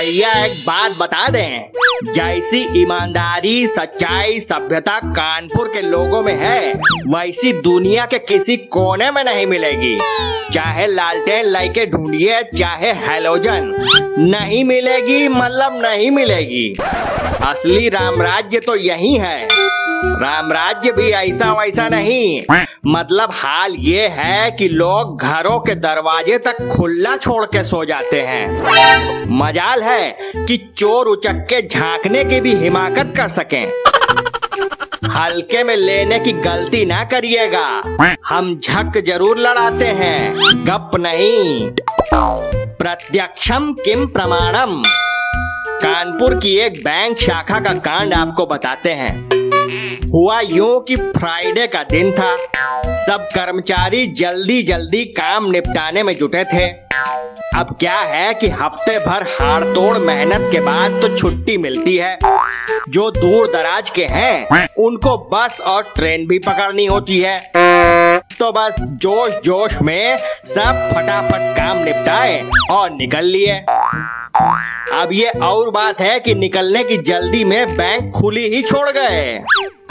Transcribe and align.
भैया, 0.00 0.44
एक 0.44 0.52
बात 0.52 0.92
बता 0.98 1.28
दें। 1.28 1.70
जैसी 2.12 2.82
ईमानदारी, 2.82 3.66
सच्चाई, 3.66 4.40
सभ्यता 4.40 4.98
कानपुर 4.98 5.68
के 5.68 5.80
लोगों 5.80 6.22
में 6.22 6.36
है, 6.36 6.72
वैसी 7.06 7.52
दुनिया 7.52 8.06
के 8.06 8.18
किसी 8.18 8.56
कोने 8.56 9.10
में 9.10 9.24
नहीं 9.24 9.46
मिलेगी। 9.46 9.98
चाहे 10.54 10.86
लालटेन 10.86 11.44
लाइके 11.44 11.86
ढूंढिए, 11.86 12.42
चाहे 12.42 12.92
हेलोजन। 12.92 13.74
नहीं 14.18 14.64
मिलेगी 14.64 15.28
मतलब 15.28 15.82
नहीं 15.82 16.10
मिलेगी। 16.10 16.74
असली 17.44 17.88
रामराज्य 17.88 18.60
तो 18.60 18.76
यही 18.76 19.14
है। 19.14 19.48
रामराज्य 20.04 20.92
भी 20.92 21.10
ऐसा 21.10 21.52
वैसा 21.52 21.88
नहीं। 21.88 22.42
मतलब 22.86 23.30
हाल 23.32 23.74
ये 23.78 24.06
है 24.06 24.50
कि 24.50 24.68
लोग 24.68 25.22
घरों 25.22 25.58
के 25.58 25.74
दरवाजे 25.74 26.38
तक 26.38 26.68
खुला 26.76 27.16
छोड़ 27.16 27.44
के 27.44 27.64
सो 27.64 27.84
जाते 27.84 28.20
हैं। 28.20 28.64
मजाल 29.28 29.82
है 29.82 29.89
कि 30.46 30.56
चोर 30.76 31.06
उचक 31.06 31.46
के 31.50 31.68
झांकने 31.68 32.24
की 32.24 32.40
भी 32.40 32.54
हिमाकत 32.54 33.12
कर 33.16 33.28
सकें। 33.28 33.62
हल्के 35.10 35.64
में 35.64 35.76
लेने 35.76 36.18
की 36.18 36.32
गलती 36.32 36.84
ना 36.86 37.04
करिएगा। 37.04 37.66
हम 38.26 38.60
झक 38.64 39.02
ज़रूर 39.06 39.38
लड़ाते 39.38 39.86
हैं। 39.86 40.34
गप 40.66 40.90
नहीं। 40.96 41.70
प्रत्यक्षम 42.78 43.72
किम 43.72 44.06
प्रमाणम। 44.06 44.82
कानपुर 45.82 46.34
की 46.34 46.56
एक 46.56 46.72
बैंक 46.72 47.18
शाखा 47.18 47.60
का 47.60 47.72
कांड 47.72 48.14
आपको 48.14 48.46
बताते 48.46 48.90
हैं। 48.90 49.28
हुआ 50.12 50.40
यूँ 50.40 50.80
कि 50.80 50.96
फ्राइडे 50.96 51.66
का 51.66 51.82
दिन 51.82 52.12
था। 52.12 52.36
सब 52.96 53.28
कर्मचारी 53.34 54.06
जल्दी 54.06 54.62
जल्दी 54.62 55.04
काम 55.04 55.50
निपटाने 55.50 56.02
में 56.02 56.16
जुटे 56.16 56.44
थे। 56.44 56.68
अब 57.56 57.76
क्या 57.80 57.98
है 57.98 58.34
कि 58.34 58.48
हफ़्ते 58.48 58.98
भर 58.98 59.22
हाड़ 59.30 59.64
तोड़ 59.64 59.98
मेहनत 59.98 60.48
के 60.52 60.60
बाद 60.60 61.00
तो 61.02 61.16
छुट्टी 61.16 61.56
मिलती 61.58 61.96
है। 61.96 62.18
जो 62.88 63.10
दूर 63.10 63.46
दराज 63.46 63.90
के 63.90 64.04
हैं 64.04 64.68
उनको 64.78 65.16
बस 65.32 65.60
और 65.60 65.82
ट्रेन 65.96 66.26
भी 66.26 66.38
पकड़नी 66.38 66.86
होती 66.86 67.18
है। 67.18 67.36
तो 68.38 68.52
बस 68.52 68.76
जोश 69.02 69.32
जोश 69.44 69.80
में 69.82 70.16
सब 70.44 70.90
फटाफट 70.92 71.56
काम 71.56 71.78
निपटाए 71.78 72.42
और 72.70 72.90
निकल 72.90 73.24
लिए। 73.24 73.58
अब 74.92 75.08
ये 75.12 75.30
और 75.42 75.70
बात 75.70 76.00
है 76.00 76.18
कि 76.20 76.34
निकलने 76.34 76.84
की 76.84 76.96
जल्दी 76.96 77.44
में 77.44 77.76
बैंक 77.76 78.12
खुली 78.12 78.46
ही 78.48 78.62
छोड़ 78.62 78.88
गए। 78.90 79.42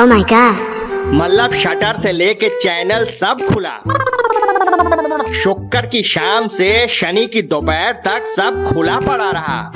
Oh 0.00 0.06
my 0.06 0.22
मतलब 1.12 1.52
शटर 1.52 1.96
से 1.96 2.12
लेके 2.12 2.48
चैनल 2.48 3.04
सब 3.04 3.46
खुला। 3.48 3.78
शुक्र 5.34 5.86
की 5.86 6.02
शाम 6.02 6.48
से 6.48 6.88
शनि 6.88 7.26
की 7.26 7.42
दोपहर 7.42 7.92
तक 7.92 8.24
सब 8.26 8.64
खुला 8.68 8.96
पड़ा 8.96 9.30
रहा। 9.30 9.70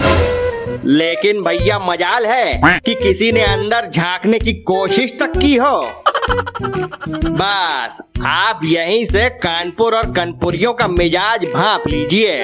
लेकिन 0.85 1.43
भैया, 1.43 1.79
मजाल 1.79 2.27
है 2.27 2.61
कि 2.87 2.95
किसी 2.95 3.33
ने 3.33 3.43
अंदर 3.43 3.91
झांकने 3.91 4.39
की 4.39 4.53
कोशिश 4.53 5.19
तक 5.21 5.37
की 5.37 5.57
हो। 5.57 6.03
बस, 7.09 8.01
आप 8.27 8.61
यहीं 8.65 9.05
से 9.05 9.29
कानपुर 9.29 9.95
और 9.95 10.11
कनपुरियों 10.13 10.73
का 10.73 10.89
मिजाज 10.89 11.45
भाप 11.45 11.89
लीजिए। 11.89 12.37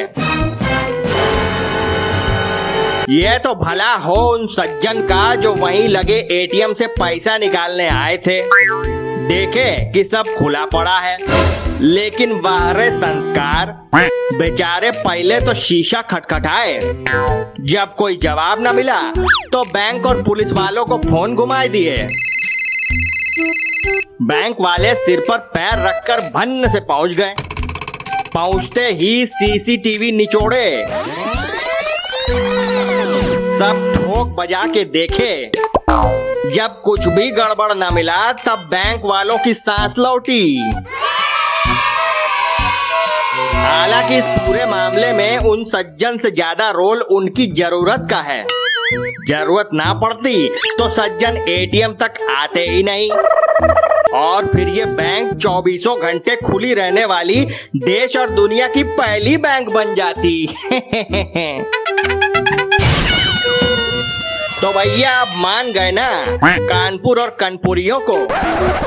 ये 3.10 3.38
तो 3.38 3.54
भला 3.54 3.94
हो 3.94 4.14
उन 4.14 4.46
सज्जन 4.46 5.02
का 5.02 5.34
जो 5.34 5.54
वहीं 5.54 5.88
लगे 5.88 6.18
एटीएम 6.30 6.74
से 6.74 6.86
पैसा 6.86 7.38
निकालने 7.38 7.88
आए 7.88 8.16
थे। 8.16 8.38
देखे 9.28 9.70
कि 9.92 10.04
सब 10.04 10.34
खुला 10.38 10.64
पड़ा 10.66 10.98
है। 10.98 11.16
लेकिन 11.80 12.40
बाहरे 12.40 12.90
संस्कार, 12.90 13.66
बेचारे 14.38 14.90
पहले 14.90 15.40
तो 15.40 15.54
शीशा 15.54 16.00
खटखटाए। 16.02 16.78
जब 17.62 17.94
कोई 17.98 18.16
जवाब 18.16 18.60
न 18.60 18.74
मिला 18.76 19.00
तो 19.52 19.62
बैंक 19.64 20.06
और 20.06 20.22
पुलिस 20.22 20.52
वालों 20.52 20.84
को 20.84 20.98
फ़ोन 20.98 21.34
घुमाए 21.34 21.68
दिए। 21.68 21.96
बैंक 24.22 24.56
वाले 24.60 24.94
सिर 24.94 25.20
पर 25.20 25.38
पैर 25.54 25.86
रखकर 25.86 26.20
भन्न 26.34 26.68
से 26.68 26.80
पहुँच 26.80 27.10
गए। 27.10 27.34
पहुँचते 28.34 28.86
ही 28.92 29.26
सीसीटीवी 29.26 30.12
निचोड़े। 30.12 30.86
सब 33.58 34.07
ठोक 34.18 34.28
बजा 34.38 34.62
के 34.66 34.82
देखे। 34.84 35.32
जब 36.50 36.80
कुछ 36.84 37.06
भी 37.08 37.30
गड़बड़ 37.30 37.72
न 37.74 37.88
मिला, 37.94 38.32
तब 38.38 38.58
बैंक 38.70 39.02
वालों 39.04 39.36
की 39.38 39.52
सांस 39.54 39.94
लौटी। 39.98 40.40
हालाँकि 43.54 44.16
इस 44.16 44.24
पूरे 44.26 44.64
मामले 44.66 45.12
में 45.12 45.38
उन 45.40 45.64
सज्जन 45.64 46.18
से 46.18 46.30
ज़्यादा 46.30 46.70
रोल 46.70 47.02
उनकी 47.10 47.46
ज़रूरत 47.52 48.06
का 48.10 48.20
है। 48.22 48.42
ज़रूरत 49.28 49.70
ना 49.74 49.92
पड़ती 50.02 50.48
तो 50.78 50.88
सज्जन 50.90 51.36
एटीएम 51.48 51.92
तक 52.02 52.14
आते 52.32 52.64
ही 52.70 52.82
नहीं। 52.82 53.10
और 54.18 54.46
फिर 54.46 54.68
ये 54.68 54.84
बैंक 54.98 55.34
चौबीसों 55.34 55.96
घंटे 56.00 56.36
खुली 56.36 56.74
रहने 56.74 57.04
वाली 57.04 57.44
देश 57.78 58.16
और 58.16 58.30
दुनिया 58.30 58.68
की 58.68 58.82
पहली 58.82 59.36
बैंक 59.38 59.70
बन 59.70 59.94
जाती। 59.94 60.46
तो 64.60 64.70
भैया 64.72 65.10
आप 65.10 65.34
मान 65.36 65.70
गए 65.72 65.90
ना 65.90 66.08
कानपुर 66.44 67.20
और 67.20 67.28
कनपुरियों 67.40 67.98
को। 68.00 68.14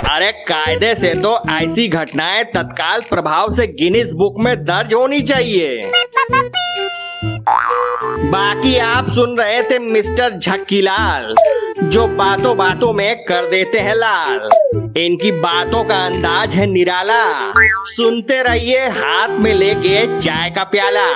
अरे 0.10 0.32
कायदे 0.48 0.94
से 0.96 1.14
तो 1.16 1.32
ऐसी 1.52 1.88
घटनाएँ 1.88 2.44
तत्काल 2.46 3.02
प्रभाव 3.02 3.52
से 3.56 3.68
गिनीज 3.70 4.12
बुक 4.14 4.40
में 4.40 4.56
दर्ज 4.64 4.94
होनी 4.94 5.22
चाहिए। 5.22 5.80
बाकी 8.28 8.78
आप 8.80 9.10
सुन 9.10 9.38
रहे 9.38 9.62
थे 9.64 9.80
मिस्टर 9.80 10.38
झक्कीलाल 10.40 11.34
जो 11.84 12.08
बातों 12.08 12.56
बातों 12.58 12.94
में 12.94 13.24
कर 13.26 13.50
देते 13.50 13.80
हैं 13.80 13.96
लाल। 13.96 14.48
इनकी 14.98 15.32
बातों 15.32 15.84
का 15.84 16.06
अंदाज 16.06 16.56
है 16.56 16.66
निराला। 16.66 17.24
सुनते 17.88 18.42
रहिए 18.44 18.88
हाथ 18.92 19.40
में 19.40 19.54
लेके 19.54 20.06
चाय 20.20 20.50
का 20.50 20.64
प्याला। 20.76 21.10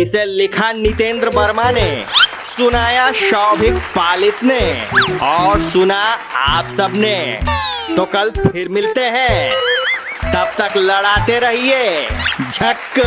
इसे 0.00 0.24
लिखा 0.24 0.72
नितेंद्र 0.72 1.28
वर्मा 1.28 1.70
ने। 1.70 1.90
सुनाया 2.50 3.10
शौभिक 3.12 3.74
पालित 3.96 4.42
ने 4.44 4.60
और 5.22 5.60
सुना 5.60 6.00
आप 6.36 6.68
सबने 6.68 7.16
तो 7.96 8.04
कल 8.04 8.30
फिर 8.30 8.68
मिलते 8.68 9.04
हैं। 9.04 9.50
तब 10.24 10.52
तक 10.58 10.76
लड़ाते 10.76 11.38
रहिए। 11.38 12.08
झक 12.52 13.00